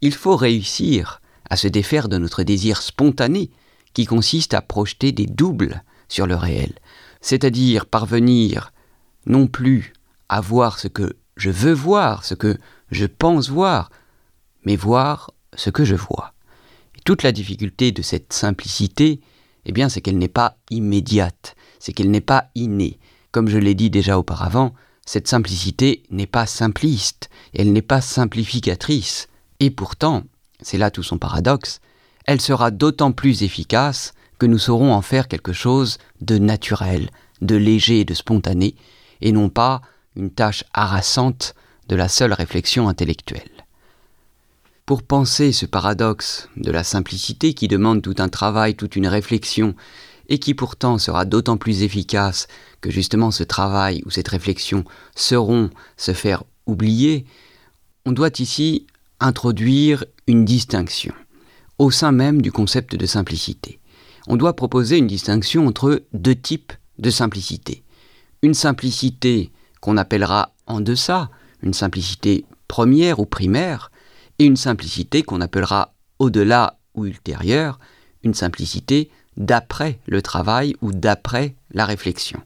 [0.00, 3.50] il faut réussir à se défaire de notre désir spontané
[3.92, 6.72] qui consiste à projeter des doubles sur le réel,
[7.20, 8.72] c'est-à-dire parvenir
[9.26, 9.92] non plus
[10.28, 12.58] à voir ce que je veux voir, ce que
[12.90, 13.90] je pense voir,
[14.64, 16.32] mais voir ce que je vois.
[17.04, 19.20] toute la difficulté de cette simplicité
[19.66, 22.98] Eh bien, c'est qu'elle n'est pas immédiate, c'est qu'elle n'est pas innée.
[23.30, 29.28] Comme je l'ai dit déjà auparavant, cette simplicité n'est pas simpliste, elle n'est pas simplificatrice.
[29.60, 30.24] Et pourtant,
[30.64, 31.80] c'est là tout son paradoxe,
[32.26, 37.54] elle sera d'autant plus efficace que nous saurons en faire quelque chose de naturel, de
[37.54, 38.74] léger et de spontané,
[39.20, 39.82] et non pas
[40.16, 41.54] une tâche harassante
[41.88, 43.50] de la seule réflexion intellectuelle.
[44.86, 49.74] Pour penser ce paradoxe de la simplicité qui demande tout un travail, toute une réflexion,
[50.28, 52.48] et qui pourtant sera d'autant plus efficace
[52.80, 57.26] que justement ce travail ou cette réflexion seront se faire oublier,
[58.06, 58.86] on doit ici
[59.24, 61.14] introduire une distinction
[61.78, 63.80] au sein même du concept de simplicité.
[64.26, 67.82] On doit proposer une distinction entre deux types de simplicité.
[68.42, 71.30] Une simplicité qu'on appellera en deçà,
[71.62, 73.90] une simplicité première ou primaire,
[74.38, 77.78] et une simplicité qu'on appellera au-delà ou ultérieure,
[78.24, 82.40] une simplicité d'après le travail ou d'après la réflexion.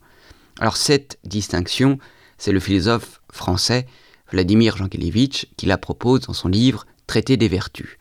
[0.61, 1.99] Alors cette distinction,
[2.39, 3.87] c'est le philosophe français
[4.31, 7.99] Vladimir Jankélévitch qui la propose dans son livre Traité des vertus.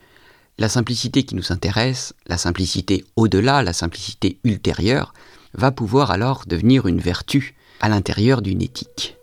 [0.58, 5.14] La simplicité qui nous intéresse, la simplicité au-delà, la simplicité ultérieure,
[5.54, 9.18] va pouvoir alors devenir une vertu à l'intérieur d'une éthique.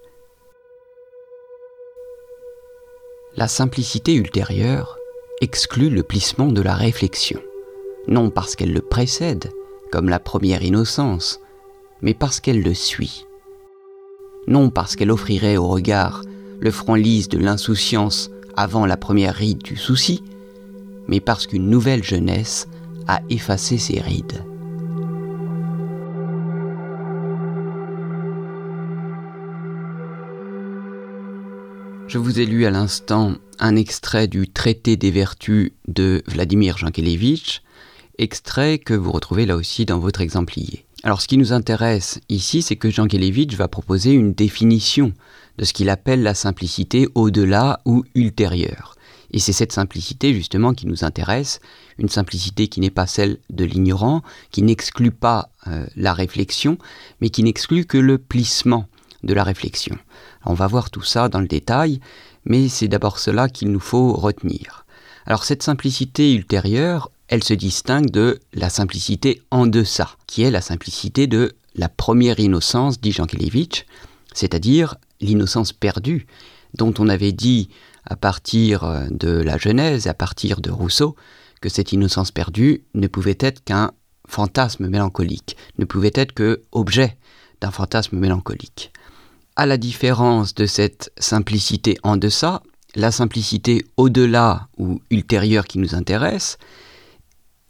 [3.36, 4.96] La simplicité ultérieure
[5.40, 7.40] exclut le plissement de la réflexion,
[8.06, 9.50] non parce qu'elle le précède,
[9.90, 11.40] comme la première innocence,
[12.00, 13.26] mais parce qu'elle le suit.
[14.46, 16.22] Non parce qu'elle offrirait au regard
[16.60, 20.22] le front lisse de l'insouciance avant la première ride du souci,
[21.08, 22.68] mais parce qu'une nouvelle jeunesse
[23.06, 24.44] a effacé ses rides.
[32.06, 37.62] Je vous ai lu à l'instant un extrait du Traité des vertus de Vladimir Jankélévitch,
[38.18, 40.84] extrait que vous retrouvez là aussi dans votre exemplier.
[41.04, 45.12] Alors ce qui nous intéresse ici, c'est que Jankélévitch va proposer une définition
[45.58, 48.96] de ce qu'il appelle la simplicité au-delà ou ultérieure.
[49.30, 51.60] Et c'est cette simplicité justement qui nous intéresse,
[51.98, 56.78] une simplicité qui n'est pas celle de l'ignorant, qui n'exclut pas euh, la réflexion,
[57.20, 58.86] mais qui n'exclut que le plissement
[59.22, 59.98] de la réflexion.
[60.46, 62.00] On va voir tout ça dans le détail,
[62.46, 64.86] mais c'est d'abord cela qu'il nous faut retenir.
[65.26, 70.60] Alors cette simplicité ultérieure, elle se distingue de la simplicité en deçà, qui est la
[70.60, 73.86] simplicité de la première innocence, dit Jean Kelevitch,
[74.32, 76.26] c'est-à-dire l'innocence perdue,
[76.74, 77.68] dont on avait dit
[78.04, 81.16] à partir de la Genèse, à partir de Rousseau,
[81.60, 83.92] que cette innocence perdue ne pouvait être qu'un
[84.28, 87.16] fantasme mélancolique, ne pouvait être que objet
[87.60, 88.92] d'un fantasme mélancolique.
[89.56, 92.62] À la différence de cette simplicité en deçà,
[92.94, 96.58] la simplicité au-delà ou ultérieure qui nous intéresse,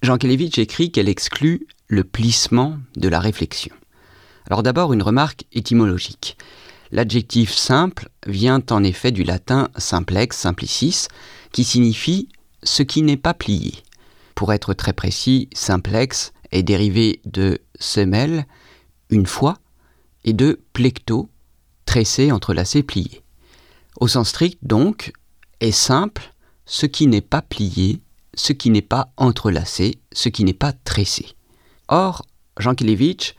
[0.05, 3.75] Jean Kelevitch écrit qu'elle exclut le plissement de la réflexion.
[4.47, 6.37] Alors d'abord une remarque étymologique.
[6.93, 11.07] L'adjectif simple vient en effet du latin simplex, simplicis,
[11.53, 12.29] qui signifie
[12.63, 13.73] ce qui n'est pas plié.
[14.35, 18.47] Pour être très précis, simplex est dérivé de semelle,
[19.09, 19.57] une fois,
[20.25, 21.31] et de plecto,
[21.87, 23.23] tressé, entrelacé, plié.
[23.99, 25.13] Au sens strict, donc,
[25.61, 26.35] est simple
[26.67, 28.03] ce qui n'est pas plié,
[28.37, 31.35] ce qui n'est pas entrelacé, ce qui n'est pas tressé.
[31.89, 32.27] Or,
[32.59, 33.35] Jean Kilevitch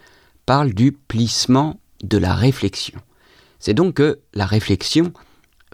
[0.46, 3.00] parle du plissement de la réflexion.
[3.60, 5.12] C'est donc que la réflexion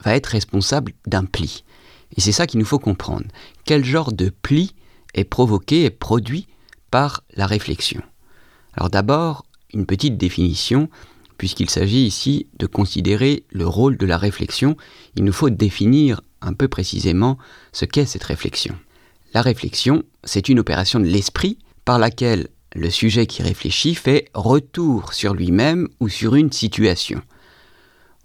[0.03, 1.63] va être responsable d'un pli.
[2.15, 3.25] Et c'est ça qu'il nous faut comprendre.
[3.65, 4.73] Quel genre de pli
[5.13, 6.47] est provoqué et produit
[6.89, 8.01] par la réflexion?
[8.73, 10.89] Alors d'abord, une petite définition
[11.41, 14.77] puisqu'il s'agit ici de considérer le rôle de la réflexion,
[15.15, 17.39] il nous faut définir un peu précisément
[17.71, 18.77] ce qu'est cette réflexion.
[19.33, 25.13] La réflexion, c'est une opération de l'esprit par laquelle le sujet qui réfléchit fait retour
[25.13, 27.21] sur lui-même ou sur une situation.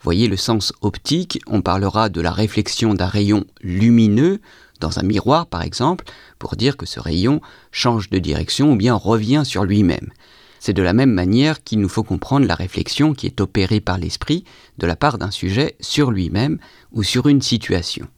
[0.03, 4.41] Voyez le sens optique, on parlera de la réflexion d'un rayon lumineux
[4.81, 6.05] dans un miroir par exemple,
[6.41, 7.41] pour dire que ce rayon
[7.71, 10.13] change de direction ou bien revient sur lui-même.
[10.59, 13.99] C'est de la même manière qu'il nous faut comprendre la réflexion qui est opérée par
[13.99, 14.45] l'esprit
[14.79, 16.59] de la part d'un sujet sur lui-même
[16.91, 18.09] ou sur une situation.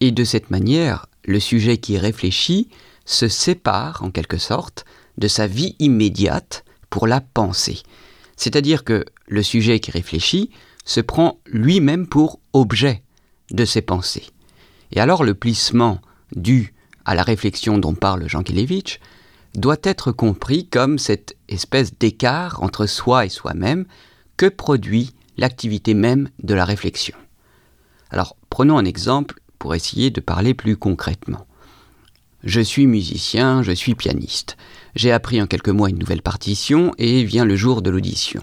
[0.00, 2.68] Et de cette manière, le sujet qui réfléchit
[3.04, 4.84] se sépare en quelque sorte
[5.18, 7.82] de sa vie immédiate pour la penser.
[8.36, 10.50] C'est-à-dire que le sujet qui réfléchit
[10.84, 13.02] se prend lui-même pour objet
[13.50, 14.26] de ses pensées.
[14.92, 16.00] Et alors le plissement
[16.34, 18.98] dû à la réflexion dont parle Jean Kelevitch
[19.54, 23.86] doit être compris comme cette espèce d'écart entre soi et soi-même
[24.36, 27.16] que produit l'activité même de la réflexion.
[28.10, 31.46] Alors prenons un exemple pour essayer de parler plus concrètement.
[32.42, 34.56] Je suis musicien, je suis pianiste.
[34.96, 38.42] J'ai appris en quelques mois une nouvelle partition et vient le jour de l'audition.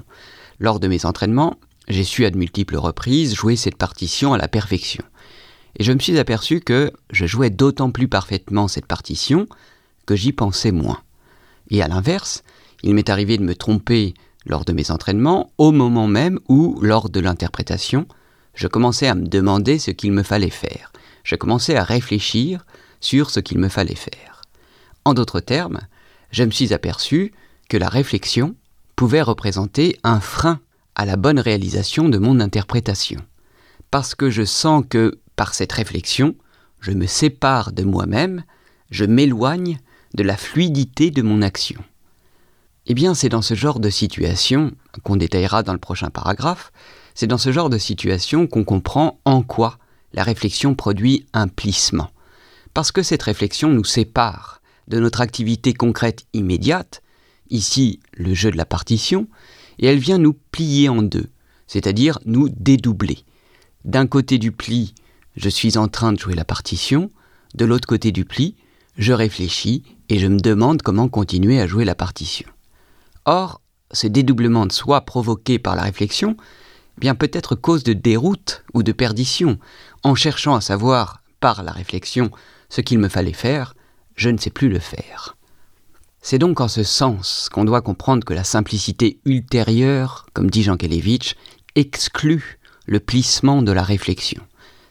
[0.60, 1.56] Lors de mes entraînements,
[1.90, 5.04] j'ai su à de multiples reprises jouer cette partition à la perfection.
[5.78, 9.48] Et je me suis aperçu que je jouais d'autant plus parfaitement cette partition
[10.06, 11.02] que j'y pensais moins.
[11.72, 12.44] Et à l'inverse,
[12.84, 14.14] il m'est arrivé de me tromper
[14.46, 18.08] lors de mes entraînements au moment même où, lors de l'interprétation,
[18.54, 20.92] je commençais à me demander ce qu'il me fallait faire.
[21.28, 22.66] Je commençais à réfléchir
[23.02, 24.44] sur ce qu'il me fallait faire.
[25.04, 25.82] En d'autres termes,
[26.32, 27.34] je me suis aperçu
[27.68, 28.56] que la réflexion
[28.96, 30.62] pouvait représenter un frein
[30.96, 33.20] à la bonne réalisation de mon interprétation.
[33.92, 36.34] Parce que je sens que, par cette réflexion,
[36.80, 38.46] je me sépare de moi-même,
[38.90, 39.80] je m'éloigne
[40.14, 41.84] de la fluidité de mon action.
[42.86, 44.72] Eh bien, c'est dans ce genre de situation,
[45.04, 46.72] qu'on détaillera dans le prochain paragraphe,
[47.16, 49.78] c'est dans ce genre de situation qu'on comprend en quoi
[50.18, 52.10] la réflexion produit un plissement.
[52.74, 57.04] Parce que cette réflexion nous sépare de notre activité concrète immédiate,
[57.52, 59.28] ici le jeu de la partition,
[59.78, 61.30] et elle vient nous plier en deux,
[61.68, 63.20] c'est-à-dire nous dédoubler.
[63.86, 64.96] D'un côté du pli,
[65.36, 67.12] je suis en train de jouer la partition,
[67.54, 68.56] de l'autre côté du pli,
[68.98, 72.50] je réfléchis et je me demande comment continuer à jouer la partition.
[73.26, 76.38] Or, ce dédoublement de soi provoqué par la réflexion
[76.98, 79.58] bien peut être cause de déroute ou de perdition.
[80.04, 82.32] En cherchant à savoir, par la réflexion,
[82.70, 83.76] ce qu'il me fallait faire,
[84.16, 85.38] je ne sais plus le faire.
[86.22, 90.78] C'est donc en ce sens qu'on doit comprendre que la simplicité ultérieure, comme dit Jean
[90.78, 91.36] Kelevitch,
[91.76, 94.42] exclut le plissement de la réflexion,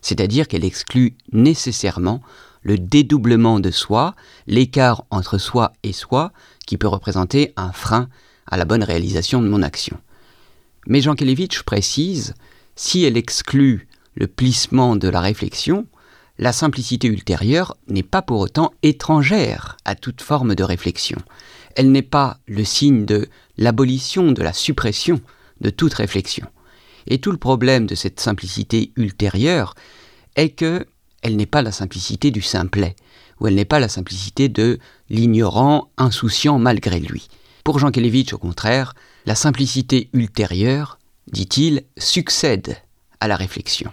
[0.00, 2.22] c'est-à-dire qu'elle exclut nécessairement
[2.62, 4.14] le dédoublement de soi,
[4.46, 6.32] l'écart entre soi et soi,
[6.66, 8.08] qui peut représenter un frein
[8.46, 9.98] à la bonne réalisation de mon action.
[10.86, 12.34] Mais Jean Kelevitch précise,
[12.76, 15.86] si elle exclut le plissement de la réflexion,
[16.38, 21.18] la simplicité ultérieure n'est pas pour autant étrangère à toute forme de réflexion.
[21.76, 25.20] Elle n'est pas le signe de l'abolition, de la suppression
[25.60, 26.46] de toute réflexion.
[27.06, 29.74] Et tout le problème de cette simplicité ultérieure
[30.34, 30.86] est que
[31.22, 32.94] elle n'est pas la simplicité du simplet,
[33.40, 37.28] ou elle n'est pas la simplicité de l'ignorant insouciant malgré lui.
[37.64, 40.98] Pour Jean Kelevitch, au contraire, la simplicité ultérieure,
[41.32, 42.76] dit-il, succède
[43.20, 43.90] à la réflexion.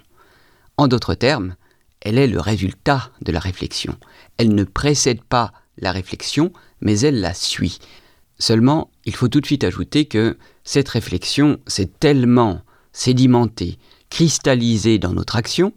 [0.77, 1.55] En d'autres termes,
[2.01, 3.97] elle est le résultat de la réflexion.
[4.37, 7.79] Elle ne précède pas la réflexion, mais elle la suit.
[8.39, 13.77] Seulement, il faut tout de suite ajouter que cette réflexion s'est tellement sédimentée,
[14.09, 15.73] cristallisée dans notre action,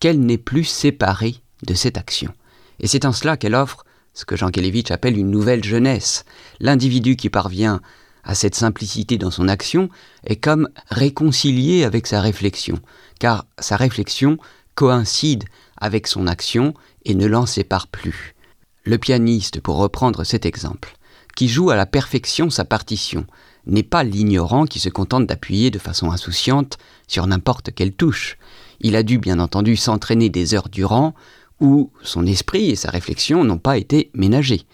[0.00, 2.34] qu'elle n'est plus séparée de cette action.
[2.80, 6.24] Et c'est en cela qu'elle offre ce que Jean Kelevitch appelle une nouvelle jeunesse.
[6.60, 7.80] L'individu qui parvient
[8.24, 9.88] à cette simplicité dans son action
[10.24, 12.78] est comme réconcilié avec sa réflexion,
[13.22, 14.36] car sa réflexion
[14.74, 15.44] coïncide
[15.76, 18.34] avec son action et ne l'en sépare plus.
[18.82, 20.96] Le pianiste, pour reprendre cet exemple,
[21.36, 23.24] qui joue à la perfection sa partition,
[23.64, 28.38] n'est pas l'ignorant qui se contente d'appuyer de façon insouciante sur n'importe quelle touche.
[28.80, 31.14] Il a dû bien entendu s'entraîner des heures durant
[31.60, 34.66] où son esprit et sa réflexion n'ont pas été ménagés.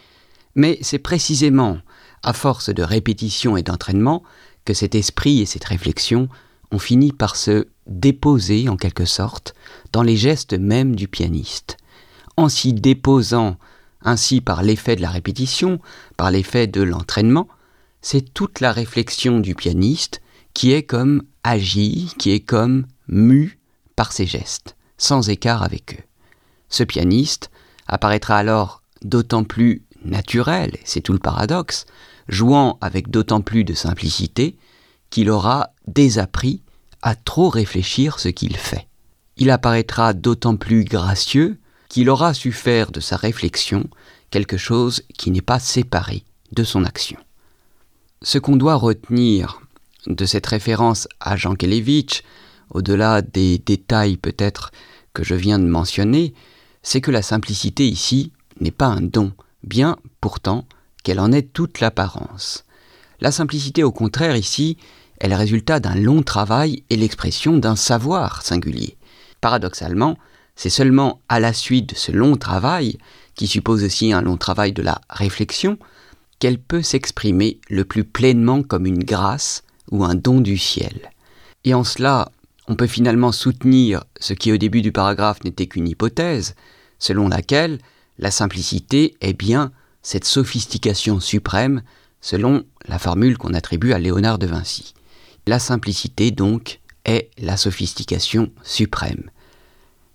[0.54, 1.76] Mais c'est précisément
[2.22, 4.22] à force de répétition et d'entraînement
[4.64, 6.30] que cet esprit et cette réflexion
[6.72, 9.54] ont fini par se déposer en quelque sorte
[9.92, 11.76] dans les gestes mêmes du pianiste.
[12.36, 13.56] En s'y déposant
[14.02, 15.80] ainsi par l'effet de la répétition,
[16.16, 17.48] par l'effet de l'entraînement,
[18.00, 20.20] c'est toute la réflexion du pianiste
[20.54, 23.58] qui est comme agie, qui est comme mue
[23.96, 26.04] par ses gestes, sans écart avec eux.
[26.68, 27.50] Ce pianiste
[27.86, 31.86] apparaîtra alors d'autant plus naturel, c'est tout le paradoxe,
[32.28, 34.56] jouant avec d'autant plus de simplicité
[35.10, 36.62] qu'il aura désappris
[37.02, 38.88] à trop réfléchir ce qu'il fait.
[39.36, 43.88] Il apparaîtra d'autant plus gracieux qu'il aura su faire de sa réflexion
[44.30, 47.18] quelque chose qui n'est pas séparé de son action.
[48.22, 49.60] Ce qu'on doit retenir
[50.06, 52.22] de cette référence à Jean Kelevitch,
[52.70, 54.72] au-delà des détails peut-être
[55.14, 56.34] que je viens de mentionner,
[56.82, 60.66] c'est que la simplicité ici n'est pas un don, bien pourtant
[61.02, 62.64] qu'elle en est toute l'apparence.
[63.20, 64.76] La simplicité au contraire ici
[65.20, 68.96] est le résultat d'un long travail et l'expression d'un savoir singulier.
[69.40, 70.18] Paradoxalement,
[70.54, 72.98] c'est seulement à la suite de ce long travail,
[73.34, 75.78] qui suppose aussi un long travail de la réflexion,
[76.38, 81.10] qu'elle peut s'exprimer le plus pleinement comme une grâce ou un don du ciel.
[81.64, 82.30] Et en cela,
[82.68, 86.54] on peut finalement soutenir ce qui au début du paragraphe n'était qu'une hypothèse,
[86.98, 87.78] selon laquelle
[88.18, 89.72] la simplicité est bien
[90.02, 91.82] cette sophistication suprême,
[92.20, 94.94] selon la formule qu'on attribue à Léonard de Vinci.
[95.46, 99.30] La simplicité, donc, est la sophistication suprême.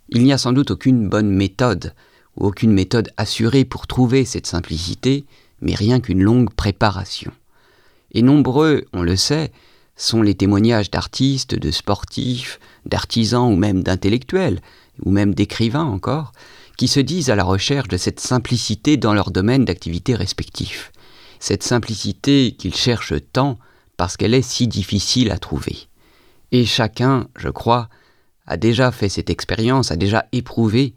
[0.10, 1.94] Il n'y a sans doute aucune bonne méthode
[2.38, 5.26] ou aucune méthode assurée pour trouver cette simplicité,
[5.62, 7.32] mais rien qu'une longue préparation.
[8.12, 9.52] Et nombreux, on le sait,
[9.96, 14.62] sont les témoignages d'artistes, de sportifs, d'artisans ou même d'intellectuels,
[15.04, 16.32] ou même d'écrivains encore,
[16.78, 20.92] qui se disent à la recherche de cette simplicité dans leur domaine d'activité respectif.
[21.46, 23.60] Cette simplicité qu'ils cherchent tant
[23.98, 25.90] parce qu'elle est si difficile à trouver.
[26.54, 27.90] Et chacun, je crois,
[28.48, 30.94] a déjà fait cette expérience, a déjà éprouvé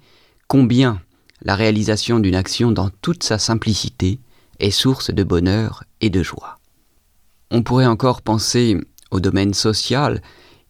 [0.46, 1.00] combien
[1.42, 4.20] la réalisation d'une action dans toute sa simplicité
[4.60, 6.60] est source de bonheur et de joie.
[7.50, 8.76] On pourrait encore penser
[9.10, 10.22] au domaine social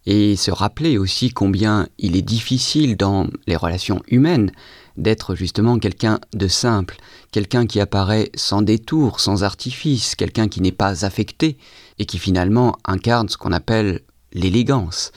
[0.07, 4.53] et se rappeler aussi combien il est difficile dans les relations humaines
[4.97, 6.97] d'être justement quelqu'un de simple,
[7.33, 11.59] quelqu'un qui apparaît sans détour, sans artifice, quelqu'un qui n'est pas affecté
[11.99, 14.01] et qui finalement incarne ce qu'on appelle
[14.33, 15.13] l'élégance.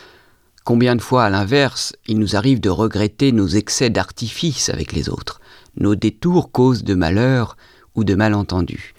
[0.65, 5.09] Combien de fois, à l'inverse, il nous arrive de regretter nos excès d'artifice avec les
[5.09, 5.41] autres,
[5.77, 7.57] nos détours causent de malheur
[7.95, 8.93] ou de malentendus.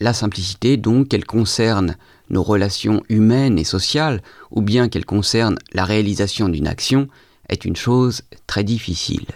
[0.00, 1.96] La simplicité, donc, qu'elle concerne
[2.30, 7.08] nos relations humaines et sociales, ou bien qu'elle concerne la réalisation d'une action,
[7.48, 9.26] est une chose très difficile.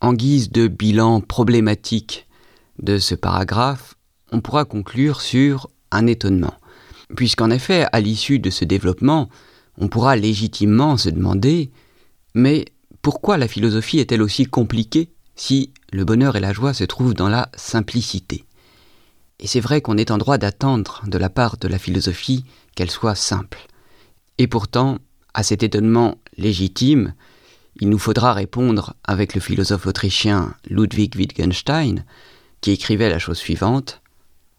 [0.00, 2.28] En guise de bilan problématique
[2.80, 3.94] de ce paragraphe,
[4.30, 6.54] on pourra conclure sur un étonnement,
[7.16, 9.28] puisqu'en effet, à l'issue de ce développement,
[9.76, 11.70] on pourra légitimement se demander
[12.34, 12.66] mais
[13.02, 17.28] pourquoi la philosophie est-elle aussi compliquée si le bonheur et la joie se trouvent dans
[17.28, 18.44] la simplicité?
[19.40, 22.44] Et c'est vrai qu'on est en droit d'attendre de la part de la philosophie
[22.76, 23.66] qu'elle soit simple.
[24.36, 24.98] Et pourtant,
[25.34, 27.14] à cet étonnement légitime,
[27.80, 32.04] il nous faudra répondre avec le philosophe autrichien Ludwig Wittgenstein,
[32.60, 34.02] qui écrivait la chose suivante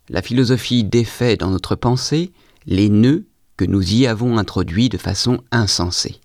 [0.09, 2.31] La philosophie défait dans notre pensée
[2.65, 3.25] les nœuds
[3.57, 6.21] que nous y avons introduits de façon insensée.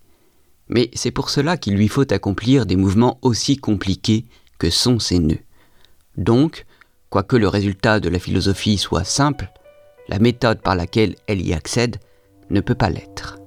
[0.69, 4.25] Mais c'est pour cela qu'il lui faut accomplir des mouvements aussi compliqués
[4.59, 5.43] que sont ces nœuds.
[6.17, 6.65] Donc,
[7.11, 9.51] quoique le résultat de la philosophie soit simple,
[10.09, 11.97] la méthode par laquelle elle y accède
[12.51, 13.39] ne peut pas l'être.